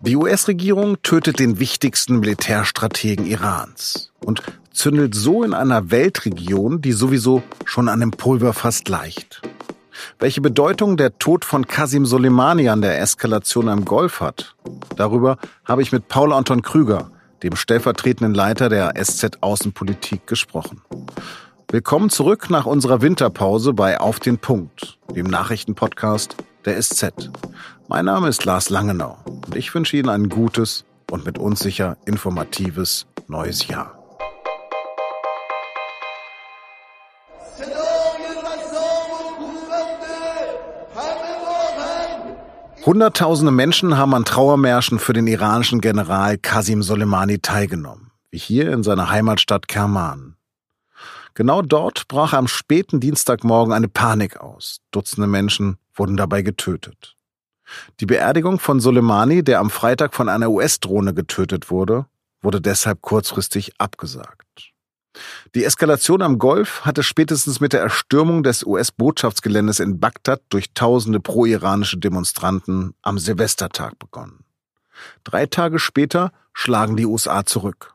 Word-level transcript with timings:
Die 0.00 0.14
US-Regierung 0.14 1.02
tötet 1.02 1.40
den 1.40 1.58
wichtigsten 1.58 2.20
Militärstrategen 2.20 3.26
Irans 3.26 4.12
und 4.24 4.42
zündelt 4.70 5.16
so 5.16 5.42
in 5.42 5.54
einer 5.54 5.90
Weltregion, 5.90 6.80
die 6.80 6.92
sowieso 6.92 7.42
schon 7.64 7.88
an 7.88 7.98
dem 7.98 8.12
Pulver 8.12 8.52
fast 8.52 8.88
leicht. 8.88 9.42
Welche 10.20 10.40
Bedeutung 10.40 10.96
der 10.96 11.18
Tod 11.18 11.44
von 11.44 11.66
Qasim 11.66 12.06
Soleimani 12.06 12.68
an 12.68 12.80
der 12.80 13.00
Eskalation 13.00 13.68
am 13.68 13.84
Golf 13.84 14.20
hat, 14.20 14.54
darüber 14.94 15.36
habe 15.64 15.82
ich 15.82 15.90
mit 15.90 16.06
Paul 16.06 16.32
Anton 16.32 16.62
Krüger, 16.62 17.10
dem 17.42 17.56
stellvertretenden 17.56 18.34
Leiter 18.34 18.68
der 18.68 18.94
SZ 19.02 19.38
Außenpolitik, 19.40 20.28
gesprochen. 20.28 20.80
Willkommen 21.72 22.08
zurück 22.08 22.50
nach 22.50 22.66
unserer 22.66 23.02
Winterpause 23.02 23.72
bei 23.72 23.98
Auf 23.98 24.20
den 24.20 24.38
Punkt, 24.38 24.98
dem 25.14 25.26
Nachrichtenpodcast 25.26 26.36
der 26.64 26.80
SZ. 26.82 27.30
Mein 27.88 28.04
Name 28.04 28.28
ist 28.28 28.44
Lars 28.44 28.70
Langenau 28.70 29.18
und 29.24 29.56
ich 29.56 29.74
wünsche 29.74 29.96
Ihnen 29.96 30.08
ein 30.08 30.28
gutes 30.28 30.84
und 31.10 31.24
mit 31.24 31.38
uns 31.38 31.60
sicher 31.60 31.96
informatives 32.04 33.06
neues 33.28 33.66
Jahr. 33.68 33.94
Hunderttausende 42.84 43.52
Menschen 43.52 43.98
haben 43.98 44.14
an 44.14 44.24
Trauermärschen 44.24 44.98
für 44.98 45.12
den 45.12 45.26
iranischen 45.26 45.82
General 45.82 46.38
Qasim 46.38 46.82
Soleimani 46.82 47.38
teilgenommen, 47.38 48.12
wie 48.30 48.38
hier 48.38 48.72
in 48.72 48.82
seiner 48.82 49.10
Heimatstadt 49.10 49.68
Kerman. 49.68 50.36
Genau 51.34 51.60
dort 51.60 52.08
brach 52.08 52.32
am 52.32 52.48
späten 52.48 52.98
Dienstagmorgen 52.98 53.74
eine 53.74 53.88
Panik 53.88 54.38
aus. 54.38 54.80
Dutzende 54.90 55.28
Menschen 55.28 55.76
wurden 55.98 56.16
dabei 56.16 56.42
getötet. 56.42 57.16
Die 58.00 58.06
Beerdigung 58.06 58.58
von 58.58 58.80
Soleimani, 58.80 59.42
der 59.42 59.60
am 59.60 59.70
Freitag 59.70 60.14
von 60.14 60.28
einer 60.28 60.50
US-Drohne 60.50 61.14
getötet 61.14 61.70
wurde, 61.70 62.06
wurde 62.40 62.60
deshalb 62.60 63.02
kurzfristig 63.02 63.72
abgesagt. 63.78 64.72
Die 65.54 65.64
Eskalation 65.64 66.22
am 66.22 66.38
Golf 66.38 66.84
hatte 66.84 67.02
spätestens 67.02 67.60
mit 67.60 67.72
der 67.72 67.80
Erstürmung 67.80 68.42
des 68.42 68.64
US-Botschaftsgeländes 68.64 69.80
in 69.80 69.98
Bagdad 69.98 70.42
durch 70.48 70.72
tausende 70.74 71.20
pro-iranische 71.20 71.98
Demonstranten 71.98 72.94
am 73.02 73.18
Silvestertag 73.18 73.98
begonnen. 73.98 74.44
Drei 75.24 75.46
Tage 75.46 75.78
später 75.78 76.32
schlagen 76.52 76.96
die 76.96 77.06
USA 77.06 77.44
zurück. 77.44 77.94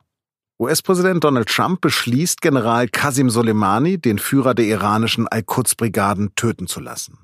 US-Präsident 0.60 1.23
Donald 1.23 1.50
Trump 1.50 1.82
beschließt, 1.82 2.42
General 2.42 2.88
Qasim 2.88 3.30
Soleimani, 3.30 3.98
den 3.98 4.20
Führer 4.20 4.54
der 4.54 4.66
iranischen 4.66 5.28
Al-Quds-Brigaden, 5.28 6.36
töten 6.36 6.67
zu 6.67 6.80
lassen. 6.80 7.17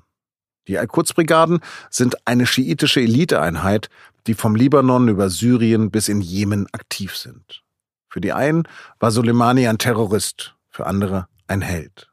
Die 0.69 0.77
Al-Quds-Brigaden 0.77 1.61
sind 1.89 2.27
eine 2.27 2.45
schiitische 2.45 3.01
Eliteeinheit, 3.01 3.89
die 4.27 4.35
vom 4.35 4.55
Libanon 4.55 5.07
über 5.07 5.31
Syrien 5.31 5.89
bis 5.89 6.09
in 6.09 6.21
Jemen 6.21 6.67
aktiv 6.73 7.17
sind. 7.17 7.63
Für 8.07 8.21
die 8.21 8.33
einen 8.33 8.67
war 8.99 9.09
Soleimani 9.09 9.67
ein 9.67 9.79
Terrorist, 9.79 10.53
für 10.69 10.85
andere 10.85 11.27
ein 11.47 11.61
Held. 11.61 12.11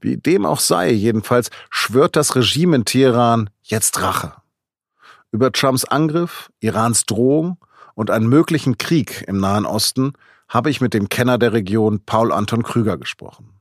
Wie 0.00 0.16
dem 0.16 0.44
auch 0.44 0.58
sei, 0.58 0.90
jedenfalls 0.90 1.50
schwört 1.70 2.16
das 2.16 2.34
Regime 2.34 2.74
in 2.74 2.84
Teheran 2.84 3.48
jetzt 3.62 4.02
Rache. 4.02 4.32
Über 5.30 5.52
Trumps 5.52 5.84
Angriff, 5.84 6.50
Irans 6.58 7.06
Drohung 7.06 7.58
und 7.94 8.10
einen 8.10 8.28
möglichen 8.28 8.76
Krieg 8.76 9.24
im 9.28 9.38
Nahen 9.38 9.66
Osten 9.66 10.14
habe 10.48 10.70
ich 10.70 10.80
mit 10.80 10.94
dem 10.94 11.08
Kenner 11.08 11.38
der 11.38 11.52
Region 11.52 12.00
Paul 12.04 12.32
Anton 12.32 12.64
Krüger 12.64 12.98
gesprochen. 12.98 13.57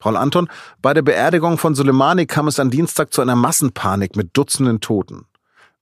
Paul 0.00 0.16
Anton, 0.16 0.48
bei 0.82 0.94
der 0.94 1.02
Beerdigung 1.02 1.58
von 1.58 1.74
Soleimani 1.74 2.26
kam 2.26 2.48
es 2.48 2.58
am 2.58 2.70
Dienstag 2.70 3.12
zu 3.12 3.20
einer 3.20 3.36
Massenpanik 3.36 4.16
mit 4.16 4.36
Dutzenden 4.36 4.80
Toten. 4.80 5.26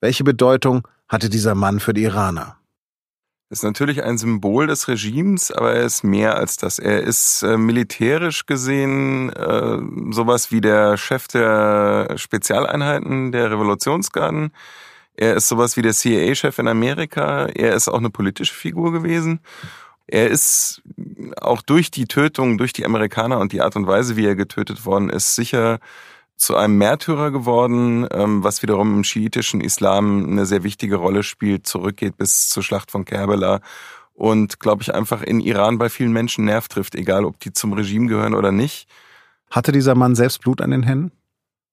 Welche 0.01 0.25
Bedeutung 0.25 0.87
hatte 1.09 1.31
dieser 1.31 1.55
Mann 1.55 1.81
für 1.81 1.95
die 1.95 2.03
Iraner? 2.03 2.59
ist 3.51 3.63
natürlich 3.63 4.03
ein 4.03 4.19
Symbol 4.19 4.67
des 4.67 4.89
Regimes, 4.89 5.51
aber 5.51 5.75
er 5.75 5.85
ist 5.85 6.05
mehr 6.05 6.37
als 6.37 6.59
das. 6.59 6.79
Er 6.79 7.01
ist 7.03 7.43
äh, 7.43 7.57
militärisch 7.57 8.45
gesehen 8.45 9.31
äh, 9.31 9.79
sowas 10.13 10.53
wie 10.53 10.61
der 10.61 10.99
Chef 10.99 11.29
der 11.29 12.13
Spezialeinheiten 12.17 13.33
der 13.33 13.51
Revolutionsgarden. 13.51 14.51
Er 15.15 15.35
ist 15.35 15.49
sowas 15.49 15.77
wie 15.77 15.83
der 15.83 15.95
CIA-Chef 15.95 16.59
in 16.59 16.69
Amerika. 16.69 17.47
Er 17.47 17.75
ist 17.75 17.89
auch 17.89 17.99
eine 17.99 18.11
politische 18.11 18.55
Figur 18.55 18.93
gewesen. 18.93 19.41
Er 20.09 20.29
ist 20.29 20.83
auch 21.41 21.63
durch 21.63 21.91
die 21.91 22.07
Tötung, 22.07 22.59
durch 22.59 22.73
die 22.73 22.87
Amerikaner 22.87 23.39
und 23.39 23.53
die 23.53 23.61
Art 23.61 23.77
und 23.77 23.87
Weise, 23.87 24.17
wie 24.17 24.27
er 24.27 24.35
getötet 24.35 24.87
worden 24.87 25.11
ist, 25.11 25.35
sicher 25.35 25.79
zu 26.37 26.57
einem 26.57 26.79
Märtyrer 26.79 27.31
geworden, 27.31 28.07
ähm, 28.13 28.43
was 28.43 28.63
wiederum 28.63 28.97
im 28.97 29.05
schiitischen 29.05 29.61
Islam 29.61 30.25
eine 30.25 30.47
sehr 30.47 30.63
wichtige 30.63 30.97
Rolle 30.97 31.23
spielt, 31.23 31.67
zurückgeht 31.67 32.17
bis 32.17 32.49
zur 32.49 32.63
Schlacht 32.63 32.91
von 32.91 33.05
Kerbela 33.05 33.61
und, 34.15 34.59
glaube 34.59 34.83
ich, 34.83 34.95
einfach 34.95 35.23
in 35.23 35.41
Iran 35.41 35.79
bei 35.79 35.89
vielen 35.89 36.13
Menschen 36.13 36.45
Nerv 36.45 36.69
trifft, 36.69 36.95
egal 36.95 37.25
ob 37.25 37.39
die 37.41 37.53
zum 37.53 37.73
Regime 37.73 38.07
gehören 38.07 38.35
oder 38.35 38.53
nicht. 38.53 38.89
Hatte 39.51 39.73
dieser 39.73 39.95
Mann 39.95 40.15
selbst 40.15 40.41
Blut 40.41 40.61
an 40.61 40.71
den 40.71 40.85
Händen? 40.85 41.13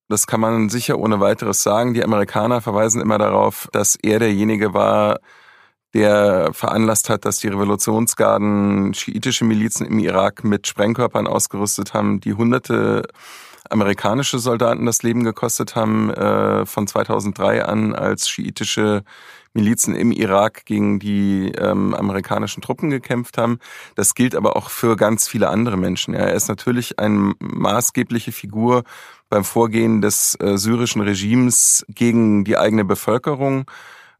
Das 0.09 0.27
kann 0.27 0.39
man 0.39 0.69
sicher 0.69 0.99
ohne 0.99 1.19
weiteres 1.19 1.63
sagen. 1.63 1.93
Die 1.93 2.03
Amerikaner 2.03 2.61
verweisen 2.61 3.01
immer 3.01 3.17
darauf, 3.17 3.67
dass 3.71 3.95
er 3.95 4.19
derjenige 4.19 4.73
war, 4.73 5.19
der 5.95 6.49
veranlasst 6.51 7.09
hat, 7.09 7.23
dass 7.23 7.37
die 7.37 7.47
Revolutionsgarden 7.47 8.93
schiitische 8.93 9.45
Milizen 9.45 9.85
im 9.85 9.97
Irak 9.99 10.43
mit 10.43 10.67
Sprengkörpern 10.67 11.25
ausgerüstet 11.25 11.93
haben, 11.93 12.19
die 12.19 12.33
hunderte 12.33 13.03
amerikanische 13.69 14.37
Soldaten 14.37 14.85
das 14.85 15.03
Leben 15.03 15.23
gekostet 15.23 15.75
haben, 15.75 16.11
äh, 16.11 16.65
von 16.65 16.85
2003 16.85 17.63
an, 17.63 17.95
als 17.95 18.27
schiitische 18.27 19.03
Milizen 19.53 19.95
im 19.95 20.11
Irak 20.11 20.65
gegen 20.65 20.99
die 20.99 21.53
ähm, 21.57 21.93
amerikanischen 21.93 22.61
Truppen 22.61 22.89
gekämpft 22.89 23.37
haben. 23.37 23.59
Das 23.95 24.15
gilt 24.15 24.35
aber 24.35 24.57
auch 24.57 24.69
für 24.69 24.97
ganz 24.97 25.29
viele 25.29 25.47
andere 25.47 25.77
Menschen. 25.77 26.13
Ja. 26.13 26.19
Er 26.19 26.33
ist 26.33 26.49
natürlich 26.49 26.99
eine 26.99 27.33
maßgebliche 27.39 28.33
Figur 28.33 28.83
beim 29.29 29.45
Vorgehen 29.45 30.01
des 30.01 30.37
äh, 30.41 30.57
syrischen 30.57 31.01
Regimes 31.01 31.85
gegen 31.87 32.43
die 32.43 32.57
eigene 32.57 32.83
Bevölkerung 32.83 33.65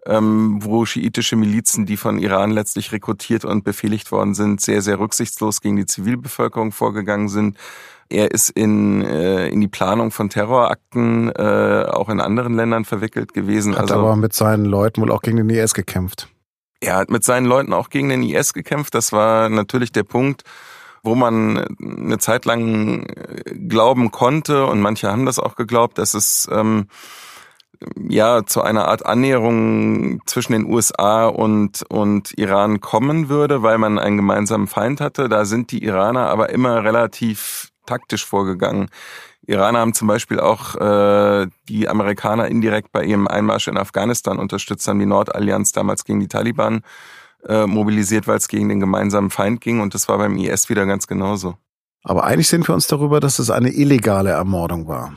ähm, 0.06 0.60
wo 0.62 0.86
schiitische 0.86 1.36
Milizen, 1.36 1.86
die 1.86 1.98
von 1.98 2.20
Iran 2.20 2.52
letztlich 2.52 2.92
rekrutiert 2.92 3.46
und 3.46 3.64
befehligt 3.64 4.12
worden 4.12 4.34
sind, 4.34 4.62
sehr, 4.62 4.82
sehr 4.82 5.00
rücksichtslos 5.00 5.62
gegen 5.62 5.76
die 5.76 5.86
Zivilbevölkerung 5.86 6.72
vorgegangen 6.72 7.30
sind. 7.30 7.58
Er 8.08 8.32
ist 8.32 8.50
in, 8.50 9.02
äh, 9.02 9.48
in 9.50 9.62
die 9.62 9.68
Planung 9.68 10.12
von 10.12 10.30
Terrorakten 10.30 11.30
äh, 11.30 11.86
auch 11.90 12.10
in 12.10 12.22
anderen 12.22 12.56
Ländern 12.56 12.86
verwickelt 12.86 13.34
gewesen. 13.34 13.74
Hat 13.74 13.82
also, 13.82 13.96
aber 13.96 14.16
mit 14.16 14.34
seinen 14.34 14.66
Leuten 14.66 15.02
wohl 15.02 15.12
auch 15.12 15.24
gegen 15.24 15.38
den 15.38 15.50
IS 15.50 15.74
gekämpft. 15.74 16.30
Er 16.82 16.98
hat 16.98 17.10
mit 17.10 17.24
seinen 17.24 17.46
Leuten 17.46 17.74
auch 17.74 17.90
gegen 17.90 18.10
den 18.10 18.22
IS 18.22 18.54
gekämpft. 18.54 18.94
Das 18.94 19.12
war 19.12 19.50
natürlich 19.50 19.92
der 19.92 20.04
Punkt, 20.04 20.44
wo 21.02 21.16
man 21.16 21.66
eine 21.80 22.20
Zeit 22.20 22.46
lang 22.46 23.08
glauben 23.68 24.12
konnte, 24.12 24.66
und 24.68 24.82
manche 24.82 25.12
haben 25.12 25.26
das 25.26 25.40
auch 25.40 25.56
geglaubt, 25.56 25.98
dass 25.98 26.14
es 26.14 26.48
ähm, 26.52 26.88
ja 27.98 28.46
zu 28.46 28.62
einer 28.62 28.88
Art 28.88 29.06
Annäherung 29.06 30.22
zwischen 30.26 30.54
den 30.54 30.66
USA 30.66 31.28
und, 31.28 31.84
und 31.90 32.38
Iran 32.38 32.82
kommen 32.82 33.30
würde, 33.30 33.64
weil 33.64 33.78
man 33.78 34.00
einen 34.00 34.18
gemeinsamen 34.18 34.68
Feind 34.68 35.02
hatte. 35.02 35.30
Da 35.30 35.46
sind 35.46 35.72
die 35.72 35.84
Iraner 35.84 36.28
aber 36.28 36.50
immer 36.50 36.84
relativ 36.84 37.70
taktisch 37.86 38.26
vorgegangen. 38.26 38.90
Iraner 39.48 39.80
haben 39.80 39.94
zum 39.94 40.08
Beispiel 40.08 40.40
auch 40.40 40.76
äh, 40.76 41.48
die 41.70 41.88
Amerikaner 41.88 42.48
indirekt 42.48 42.92
bei 42.92 43.04
ihrem 43.04 43.28
Einmarsch 43.28 43.68
in 43.68 43.78
Afghanistan 43.78 44.40
unterstützt, 44.40 44.88
haben 44.88 45.00
die 45.00 45.06
Nordallianz 45.06 45.72
damals 45.72 46.04
gegen 46.04 46.20
die 46.20 46.28
Taliban 46.28 46.82
äh, 47.48 47.68
mobilisiert, 47.68 48.28
weil 48.28 48.38
es 48.38 48.48
gegen 48.48 48.70
den 48.70 48.80
gemeinsamen 48.80 49.30
Feind 49.30 49.62
ging 49.62 49.82
und 49.82 49.94
das 49.94 50.10
war 50.10 50.18
beim 50.18 50.38
IS 50.38 50.70
wieder 50.70 50.86
ganz 50.86 51.06
genauso. 51.08 51.56
Aber 52.04 52.24
eigentlich 52.24 52.48
sind 52.48 52.68
wir 52.68 52.76
uns 52.76 52.88
darüber, 52.88 53.20
dass 53.20 53.40
es 53.40 53.50
eine 53.50 53.70
illegale 53.70 54.32
Ermordung 54.32 54.88
war. 54.88 55.14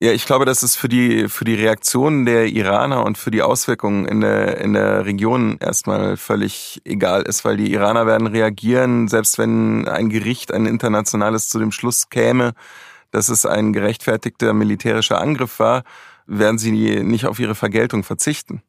Ja, 0.00 0.12
ich 0.12 0.26
glaube, 0.26 0.44
dass 0.44 0.62
es 0.62 0.76
für 0.76 0.88
die, 0.88 1.28
für 1.28 1.44
die 1.44 1.56
Reaktionen 1.56 2.24
der 2.24 2.46
Iraner 2.46 3.04
und 3.04 3.18
für 3.18 3.32
die 3.32 3.42
Auswirkungen 3.42 4.06
in 4.06 4.20
der, 4.20 4.58
in 4.58 4.74
der 4.74 5.04
Region 5.04 5.58
erstmal 5.58 6.16
völlig 6.16 6.80
egal 6.84 7.22
ist, 7.22 7.44
weil 7.44 7.56
die 7.56 7.72
Iraner 7.72 8.06
werden 8.06 8.28
reagieren, 8.28 9.08
selbst 9.08 9.38
wenn 9.38 9.88
ein 9.88 10.08
Gericht, 10.08 10.52
ein 10.54 10.66
internationales 10.66 11.48
zu 11.48 11.58
dem 11.58 11.72
Schluss 11.72 12.10
käme, 12.10 12.52
dass 13.10 13.28
es 13.28 13.44
ein 13.44 13.72
gerechtfertigter 13.72 14.54
militärischer 14.54 15.20
Angriff 15.20 15.58
war, 15.58 15.82
werden 16.26 16.58
sie 16.58 17.02
nicht 17.02 17.26
auf 17.26 17.40
ihre 17.40 17.56
Vergeltung 17.56 18.04
verzichten. 18.04 18.62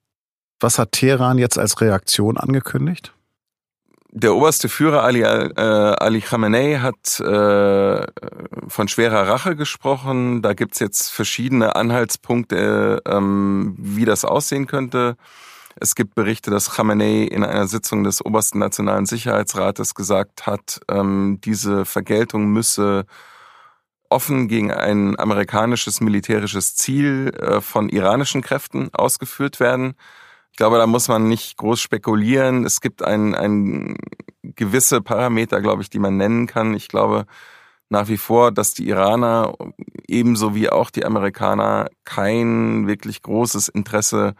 Was 0.59 0.79
hat 0.79 0.93
Teheran 0.93 1.37
jetzt 1.37 1.59
als 1.59 1.79
Reaktion 1.79 2.37
angekündigt? 2.37 3.13
der 4.11 4.35
oberste 4.35 4.69
Führer 4.69 5.03
Ali, 5.03 5.21
äh, 5.21 5.53
Ali 5.55 6.21
Khamenei 6.21 6.79
hat 6.79 7.19
äh, 7.19 8.05
von 8.69 8.87
schwerer 8.87 9.27
Rache 9.27 9.55
gesprochen. 9.55 10.41
Da 10.41 10.53
gibt's 10.53 10.79
jetzt 10.79 11.09
verschiedene 11.09 11.75
Anhaltspunkte, 11.75 13.01
ähm, 13.05 13.75
wie 13.77 14.05
das 14.05 14.25
aussehen 14.25 14.67
könnte. 14.67 15.17
Es 15.75 15.95
gibt 15.95 16.15
Berichte, 16.15 16.51
dass 16.51 16.71
Khamenei 16.71 17.23
in 17.23 17.43
einer 17.43 17.67
Sitzung 17.67 18.03
des 18.03 18.23
obersten 18.23 18.59
Nationalen 18.59 19.05
Sicherheitsrates 19.05 19.95
gesagt 19.95 20.45
hat, 20.45 20.81
ähm, 20.89 21.39
diese 21.43 21.85
Vergeltung 21.85 22.47
müsse 22.47 23.05
offen 24.09 24.47
gegen 24.47 24.71
ein 24.71 25.17
amerikanisches 25.19 26.01
militärisches 26.01 26.75
Ziel 26.75 27.31
äh, 27.39 27.61
von 27.61 27.89
iranischen 27.89 28.41
Kräften 28.41 28.89
ausgeführt 28.93 29.59
werden. 29.59 29.93
glaube, 30.57 30.77
da 30.77 30.87
muss 30.87 31.07
man 31.07 31.29
nicht 31.29 31.57
groß 31.57 31.79
spekulieren. 31.79 32.65
Es 32.65 32.81
gibt 32.81 33.03
ein, 33.03 33.35
ein 33.35 33.95
gewisse 34.43 35.01
Parameter, 35.01 35.61
glaube 35.61 35.81
ich, 35.83 35.89
die 35.89 35.99
man 35.99 36.17
nennen 36.17 36.47
kann. 36.47 36.73
Ich 36.73 36.87
glaube 36.87 37.25
nach 37.89 38.07
wie 38.07 38.17
vor, 38.17 38.51
dass 38.51 38.73
die 38.73 38.87
Iraner 38.87 39.53
ebenso 40.07 40.55
wie 40.55 40.69
auch 40.69 40.89
die 40.89 41.05
Amerikaner 41.05 41.89
kein 42.05 42.87
wirklich 42.87 43.21
großes 43.21 43.67
Interesse 43.67 44.35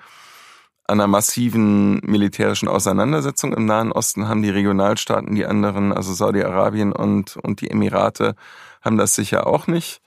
an 0.86 1.00
einer 1.00 1.08
massiven 1.08 2.00
militärischen 2.04 2.68
Auseinandersetzung 2.68 3.54
im 3.54 3.66
Nahen 3.66 3.92
Osten 3.92 4.28
haben. 4.28 4.42
Die 4.42 4.50
Regionalstaaten, 4.50 5.36
die 5.36 5.46
anderen, 5.46 5.94
also 5.94 6.14
Saudi-Arabien 6.14 6.92
und, 6.94 7.38
und 7.38 7.62
die 7.62 7.70
Emirate, 7.70 8.36
haben 8.82 8.98
das 8.98 9.14
sicher 9.14 9.46
auch 9.46 9.68
nicht. 9.68 10.02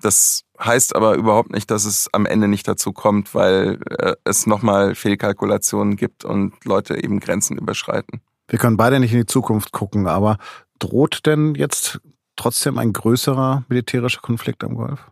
Das 0.00 0.44
heißt 0.58 0.94
aber 0.94 1.14
überhaupt 1.14 1.50
nicht, 1.50 1.70
dass 1.70 1.84
es 1.84 2.08
am 2.12 2.26
Ende 2.26 2.48
nicht 2.48 2.66
dazu 2.66 2.92
kommt, 2.92 3.34
weil 3.34 3.80
äh, 3.98 4.14
es 4.24 4.46
nochmal 4.46 4.94
Fehlkalkulationen 4.94 5.96
gibt 5.96 6.24
und 6.24 6.64
Leute 6.64 7.02
eben 7.02 7.20
Grenzen 7.20 7.58
überschreiten. 7.58 8.20
Wir 8.48 8.58
können 8.58 8.76
beide 8.76 8.98
nicht 8.98 9.12
in 9.12 9.20
die 9.20 9.26
Zukunft 9.26 9.72
gucken, 9.72 10.06
aber 10.06 10.38
droht 10.78 11.26
denn 11.26 11.54
jetzt 11.54 12.00
trotzdem 12.40 12.78
ein 12.78 12.92
größerer 12.92 13.64
militärischer 13.68 14.20
Konflikt 14.20 14.64
am 14.64 14.74
Golf? 14.74 15.10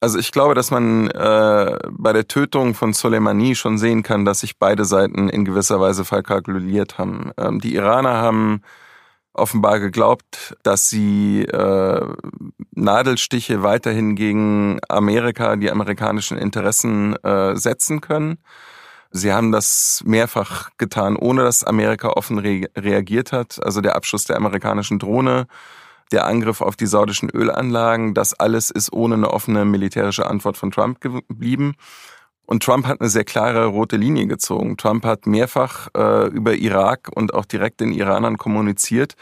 Also 0.00 0.18
ich 0.18 0.32
glaube, 0.32 0.54
dass 0.54 0.72
man 0.72 1.08
äh, 1.10 1.78
bei 1.90 2.12
der 2.12 2.26
Tötung 2.26 2.74
von 2.74 2.92
Soleimani 2.92 3.54
schon 3.54 3.78
sehen 3.78 4.02
kann, 4.02 4.24
dass 4.24 4.40
sich 4.40 4.58
beide 4.58 4.84
Seiten 4.84 5.28
in 5.28 5.44
gewisser 5.44 5.80
Weise 5.80 6.04
verkalkuliert 6.04 6.98
haben. 6.98 7.30
Ähm, 7.38 7.60
die 7.60 7.76
Iraner 7.76 8.14
haben 8.14 8.62
offenbar 9.32 9.78
geglaubt, 9.78 10.56
dass 10.64 10.88
sie 10.88 11.42
äh, 11.44 12.06
Nadelstiche 12.72 13.62
weiterhin 13.62 14.16
gegen 14.16 14.80
Amerika, 14.88 15.54
die 15.54 15.70
amerikanischen 15.70 16.36
Interessen 16.36 17.14
äh, 17.22 17.54
setzen 17.56 18.00
können. 18.00 18.38
Sie 19.12 19.32
haben 19.32 19.52
das 19.52 20.02
mehrfach 20.04 20.70
getan, 20.78 21.16
ohne 21.16 21.44
dass 21.44 21.62
Amerika 21.62 22.08
offen 22.08 22.38
re 22.38 22.66
reagiert 22.76 23.30
hat. 23.30 23.62
Also 23.62 23.80
der 23.80 23.94
Abschuss 23.94 24.24
der 24.24 24.36
amerikanischen 24.36 24.98
Drohne, 24.98 25.46
der 26.12 26.26
Angriff 26.26 26.60
auf 26.60 26.76
die 26.76 26.86
saudischen 26.86 27.30
Ölanlagen, 27.30 28.14
das 28.14 28.34
alles 28.34 28.70
ist 28.70 28.92
ohne 28.92 29.14
eine 29.14 29.30
offene 29.30 29.64
militärische 29.64 30.26
Antwort 30.26 30.56
von 30.56 30.70
Trump 30.70 31.00
geblieben. 31.00 31.74
Und 32.44 32.62
Trump 32.62 32.86
hat 32.86 33.00
eine 33.00 33.08
sehr 33.08 33.24
klare 33.24 33.66
rote 33.66 33.96
Linie 33.96 34.26
gezogen. 34.26 34.76
Trump 34.76 35.04
hat 35.04 35.26
mehrfach 35.26 35.88
äh, 35.96 36.26
über 36.26 36.54
Irak 36.54 37.08
und 37.14 37.34
auch 37.34 37.44
direkt 37.44 37.80
den 37.80 37.92
Iranern 37.92 38.36
kommuniziert, 38.36 39.14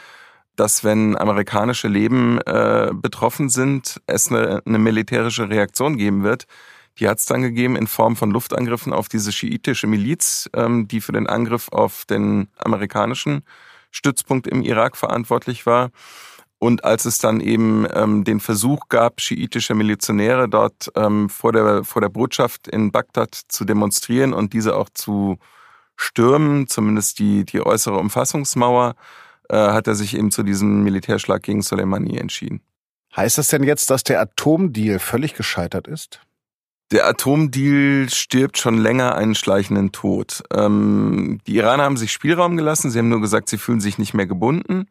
dass 0.55 0.83
wenn 0.83 1.17
amerikanische 1.17 1.87
Leben 1.87 2.39
äh, 2.41 2.91
betroffen 2.93 3.49
sind, 3.49 4.01
es 4.05 4.29
eine, 4.29 4.61
eine 4.65 4.79
militärische 4.79 5.49
Reaktion 5.49 5.97
geben 5.97 6.23
wird. 6.23 6.45
Die 6.99 7.07
hat 7.07 7.19
es 7.19 7.25
dann 7.25 7.41
gegeben 7.41 7.77
in 7.77 7.87
Form 7.87 8.15
von 8.15 8.31
Luftangriffen 8.31 8.91
auf 8.91 9.07
diese 9.07 9.31
schiitische 9.31 9.87
Miliz, 9.87 10.49
ähm, 10.53 10.87
die 10.87 10.99
für 10.99 11.13
den 11.13 11.27
Angriff 11.27 11.69
auf 11.71 12.05
den 12.05 12.49
amerikanischen 12.57 13.43
Stützpunkt 13.91 14.47
im 14.47 14.61
Irak 14.61 14.97
verantwortlich 14.97 15.65
war. 15.65 15.91
Und 16.63 16.85
als 16.85 17.05
es 17.05 17.17
dann 17.17 17.41
eben 17.41 17.87
ähm, 17.91 18.23
den 18.23 18.39
Versuch 18.39 18.87
gab, 18.87 19.19
schiitische 19.19 19.73
Milizionäre 19.73 20.47
dort 20.47 20.91
ähm, 20.95 21.27
vor, 21.27 21.53
der, 21.53 21.83
vor 21.83 22.03
der 22.03 22.09
Botschaft 22.09 22.67
in 22.67 22.91
Bagdad 22.91 23.33
zu 23.33 23.65
demonstrieren 23.65 24.31
und 24.31 24.53
diese 24.53 24.75
auch 24.75 24.89
zu 24.93 25.39
stürmen, 25.95 26.67
zumindest 26.67 27.17
die, 27.17 27.45
die 27.45 27.65
äußere 27.65 27.97
Umfassungsmauer, 27.97 28.93
äh, 29.49 29.55
hat 29.57 29.87
er 29.87 29.95
sich 29.95 30.15
eben 30.15 30.29
zu 30.29 30.43
diesem 30.43 30.83
Militärschlag 30.83 31.41
gegen 31.41 31.63
Soleimani 31.63 32.19
entschieden. 32.19 32.61
Heißt 33.15 33.39
das 33.39 33.47
denn 33.47 33.63
jetzt, 33.63 33.89
dass 33.89 34.03
der 34.03 34.21
Atomdeal 34.21 34.99
völlig 34.99 35.33
gescheitert 35.33 35.87
ist? 35.87 36.21
Der 36.91 37.07
Atomdeal 37.07 38.07
stirbt 38.11 38.59
schon 38.59 38.77
länger 38.77 39.15
einen 39.15 39.33
schleichenden 39.33 39.91
Tod. 39.91 40.43
Ähm, 40.53 41.39
die 41.47 41.55
Iraner 41.55 41.85
haben 41.85 41.97
sich 41.97 42.11
Spielraum 42.11 42.55
gelassen, 42.55 42.91
sie 42.91 42.99
haben 42.99 43.09
nur 43.09 43.21
gesagt, 43.21 43.49
sie 43.49 43.57
fühlen 43.57 43.79
sich 43.79 43.97
nicht 43.97 44.13
mehr 44.13 44.27
gebunden. 44.27 44.85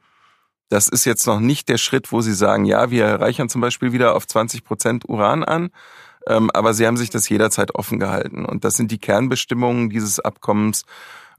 Das 0.71 0.87
ist 0.87 1.05
jetzt 1.05 1.27
noch 1.27 1.41
nicht 1.41 1.69
der 1.69 1.79
Schritt, 1.79 2.13
wo 2.13 2.21
Sie 2.21 2.33
sagen, 2.33 2.65
ja, 2.65 2.93
wir 2.93 3.07
reichern 3.07 3.49
zum 3.49 3.61
Beispiel 3.61 3.93
wieder 3.93 4.15
auf 4.15 4.27
20 4.27 4.65
Prozent 4.65 5.09
Uran 5.09 5.43
an. 5.43 5.71
Ähm, 6.29 6.49
aber 6.55 6.75
Sie 6.75 6.87
haben 6.87 6.97
sich 6.97 7.11
das 7.11 7.29
jederzeit 7.29 7.75
offen 7.75 7.99
gehalten. 7.99 8.45
Und 8.45 8.65
das 8.65 8.77
sind 8.77 8.93
die 8.93 8.99
Kernbestimmungen 8.99 9.91
dieses 9.91 10.21
Abkommens. 10.21 10.85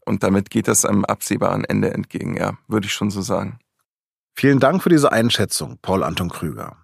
Und 0.05 0.23
damit 0.23 0.49
geht 0.49 0.67
das 0.67 0.83
einem 0.83 1.05
absehbaren 1.05 1.63
Ende 1.63 1.93
entgegen, 1.93 2.35
ja, 2.35 2.57
würde 2.67 2.87
ich 2.87 2.93
schon 2.93 3.09
so 3.09 3.21
sagen. 3.21 3.59
Vielen 4.35 4.59
Dank 4.59 4.83
für 4.83 4.89
diese 4.89 5.13
Einschätzung, 5.13 5.79
Paul 5.81 6.03
Anton 6.03 6.29
Krüger. 6.29 6.75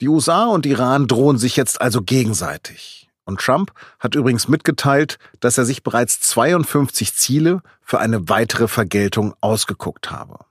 Die 0.00 0.08
USA 0.08 0.46
und 0.46 0.66
Iran 0.66 1.08
drohen 1.08 1.38
sich 1.38 1.56
jetzt 1.56 1.80
also 1.80 2.00
gegenseitig. 2.00 3.08
Und 3.24 3.40
Trump 3.40 3.72
hat 3.98 4.14
übrigens 4.14 4.46
mitgeteilt, 4.46 5.18
dass 5.40 5.58
er 5.58 5.64
sich 5.64 5.82
bereits 5.82 6.20
52 6.20 7.14
Ziele 7.14 7.60
für 7.80 7.98
eine 7.98 8.28
weitere 8.28 8.68
Vergeltung 8.68 9.34
ausgeguckt 9.40 10.12
habe 10.12 10.45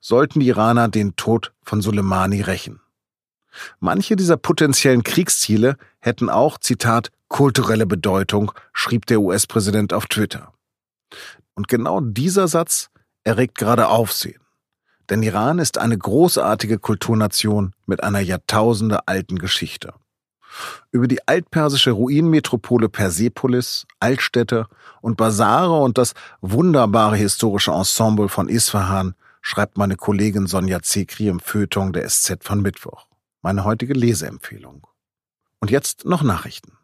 sollten 0.00 0.40
die 0.40 0.48
Iraner 0.48 0.88
den 0.88 1.16
Tod 1.16 1.52
von 1.62 1.80
Soleimani 1.80 2.40
rächen. 2.42 2.80
Manche 3.80 4.16
dieser 4.16 4.36
potenziellen 4.36 5.02
Kriegsziele 5.02 5.76
hätten 6.00 6.28
auch, 6.28 6.58
Zitat, 6.58 7.10
kulturelle 7.28 7.86
Bedeutung, 7.86 8.52
schrieb 8.72 9.06
der 9.06 9.20
US-Präsident 9.20 9.92
auf 9.92 10.06
Twitter. 10.06 10.52
Und 11.54 11.68
genau 11.68 12.00
dieser 12.00 12.48
Satz 12.48 12.90
erregt 13.24 13.56
gerade 13.56 13.88
Aufsehen. 13.88 14.40
Denn 15.08 15.22
Iran 15.22 15.58
ist 15.58 15.78
eine 15.78 15.96
großartige 15.96 16.78
Kulturnation 16.78 17.72
mit 17.86 18.02
einer 18.02 18.20
Jahrtausende 18.20 19.06
alten 19.06 19.38
Geschichte. 19.38 19.94
Über 20.90 21.06
die 21.06 21.26
altpersische 21.28 21.90
Ruinmetropole 21.90 22.88
Persepolis, 22.88 23.86
Altstädte 24.00 24.66
und 25.00 25.16
Basare 25.16 25.80
und 25.80 25.98
das 25.98 26.14
wunderbare 26.40 27.16
historische 27.16 27.72
Ensemble 27.72 28.28
von 28.28 28.48
Isfahan 28.48 29.14
schreibt 29.46 29.78
meine 29.78 29.94
Kollegin 29.94 30.48
Sonja 30.48 30.82
Zekri 30.82 31.28
im 31.28 31.38
Feuilleton 31.38 31.92
der 31.92 32.08
SZ 32.08 32.42
von 32.42 32.62
Mittwoch. 32.62 33.06
Meine 33.42 33.64
heutige 33.64 33.94
Leseempfehlung. 33.94 34.84
Und 35.60 35.70
jetzt 35.70 36.04
noch 36.04 36.24
Nachrichten. 36.24 36.76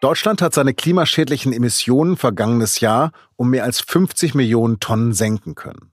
Deutschland 0.00 0.42
hat 0.42 0.52
seine 0.52 0.74
klimaschädlichen 0.74 1.52
Emissionen 1.52 2.16
vergangenes 2.16 2.80
Jahr 2.80 3.12
um 3.36 3.50
mehr 3.50 3.62
als 3.62 3.80
50 3.82 4.34
Millionen 4.34 4.80
Tonnen 4.80 5.12
senken 5.12 5.54
können. 5.54 5.92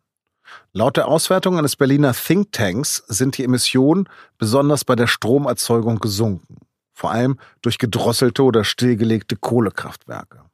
Laut 0.73 0.97
der 0.97 1.07
Auswertung 1.07 1.59
eines 1.59 1.75
Berliner 1.75 2.13
Thinktanks 2.13 3.03
sind 3.07 3.37
die 3.37 3.43
Emissionen 3.43 4.09
besonders 4.39 4.83
bei 4.83 4.95
der 4.95 5.05
Stromerzeugung 5.05 5.99
gesunken, 5.99 6.57
vor 6.91 7.11
allem 7.11 7.37
durch 7.61 7.77
gedrosselte 7.77 8.41
oder 8.41 8.63
stillgelegte 8.63 9.35
Kohlekraftwerke. 9.35 10.44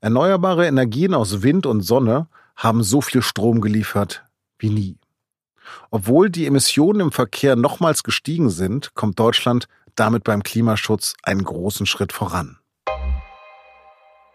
Erneuerbare 0.00 0.66
Energien 0.66 1.14
aus 1.14 1.42
Wind 1.42 1.66
und 1.66 1.82
Sonne 1.82 2.28
haben 2.56 2.82
so 2.82 3.00
viel 3.00 3.22
Strom 3.22 3.60
geliefert 3.60 4.24
wie 4.58 4.70
nie. 4.70 4.98
Obwohl 5.90 6.30
die 6.30 6.46
Emissionen 6.46 7.00
im 7.00 7.12
Verkehr 7.12 7.56
nochmals 7.56 8.02
gestiegen 8.02 8.50
sind, 8.50 8.94
kommt 8.94 9.18
Deutschland 9.18 9.66
damit 9.94 10.24
beim 10.24 10.42
Klimaschutz 10.42 11.14
einen 11.22 11.44
großen 11.44 11.86
Schritt 11.86 12.12
voran. 12.12 12.58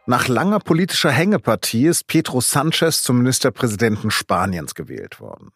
Nach 0.06 0.28
langer 0.30 0.60
politischer 0.60 1.12
Hängepartie 1.12 1.88
ist 1.88 2.08
Pedro 2.08 2.40
Sanchez 2.40 3.04
zum 3.04 3.18
Ministerpräsidenten 3.18 4.10
Spaniens 4.10 4.74
gewählt 4.74 5.20
worden. 5.20 5.52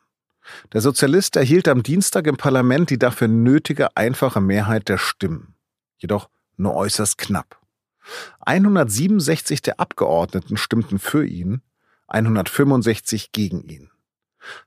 Der 0.74 0.82
Sozialist 0.82 1.38
erhielt 1.38 1.68
am 1.70 1.84
Dienstag 1.84 2.28
im 2.28 2.36
Parlament 2.36 2.90
die 2.90 3.00
dafür 3.00 3.30
nötige 3.30 3.96
einfache 3.96 4.42
Mehrheit 4.42 4.90
der 4.90 4.98
Stimmen, 4.98 5.56
jedoch 5.98 6.30
nur 6.58 6.76
äußerst 6.76 7.18
knapp. 7.18 7.61
167 8.46 9.62
der 9.62 9.79
Abgeordneten 9.79 10.58
stimmten 10.58 11.00
für 11.00 11.25
ihn, 11.25 11.62
165 12.08 13.31
gegen 13.31 13.62
ihn. 13.63 13.89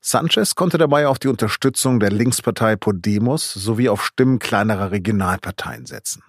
Sanchez 0.00 0.54
konnte 0.54 0.78
dabei 0.78 1.08
auf 1.08 1.18
die 1.18 1.28
Unterstützung 1.28 2.00
der 2.00 2.10
Linkspartei 2.10 2.76
Podemos 2.76 3.52
sowie 3.52 3.88
auf 3.88 4.04
Stimmen 4.04 4.38
kleinerer 4.38 4.90
Regionalparteien 4.90 5.86
setzen. 5.86 6.22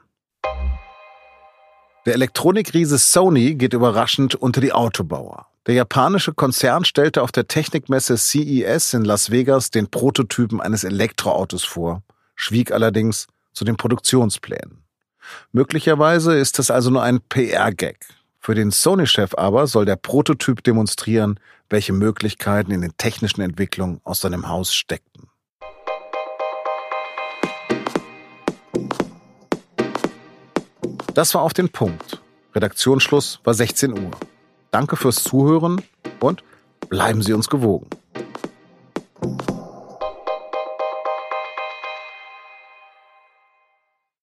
Der 2.05 2.13
Elektronikriese 2.13 2.97
Sony 2.97 3.55
geht 3.55 3.73
überraschend 3.73 4.35
unter 4.35 4.61
die 4.61 4.73
Autobauer. 4.73 5.47
Der 5.65 5.73
japanische 5.73 6.33
Konzern 6.33 6.85
stellte 6.85 7.23
auf 7.23 7.31
der 7.31 7.47
Technikmesse 7.47 8.17
CES 8.17 8.93
in 8.93 9.03
Las 9.03 9.31
Vegas 9.31 9.71
den 9.71 9.89
Prototypen 9.89 10.61
eines 10.61 10.83
Elektroautos 10.83 11.63
vor, 11.63 12.03
schwieg 12.35 12.71
allerdings 12.71 13.25
zu 13.53 13.65
den 13.65 13.75
Produktionsplänen. 13.75 14.84
Möglicherweise 15.51 16.35
ist 16.35 16.59
es 16.59 16.71
also 16.71 16.89
nur 16.89 17.03
ein 17.03 17.21
PR-Gag. 17.21 17.97
Für 18.39 18.55
den 18.55 18.71
Sony-Chef 18.71 19.33
aber 19.35 19.67
soll 19.67 19.85
der 19.85 19.95
Prototyp 19.95 20.63
demonstrieren, 20.63 21.39
welche 21.69 21.93
Möglichkeiten 21.93 22.71
in 22.71 22.81
den 22.81 22.95
technischen 22.97 23.41
Entwicklungen 23.41 24.01
aus 24.03 24.21
seinem 24.21 24.47
Haus 24.47 24.73
steckten. 24.73 25.29
Das 31.15 31.33
war 31.33 31.41
auf 31.41 31.53
den 31.53 31.69
Punkt. 31.69 32.21
Redaktionsschluss 32.53 33.39
war 33.43 33.53
16 33.53 33.93
Uhr. 33.93 34.11
Danke 34.71 34.97
fürs 34.97 35.23
Zuhören 35.23 35.81
und 36.19 36.43
bleiben 36.89 37.21
Sie 37.21 37.33
uns 37.33 37.49
gewogen. 37.49 37.89